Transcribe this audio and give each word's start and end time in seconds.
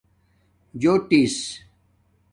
جݸٹس 0.81 1.35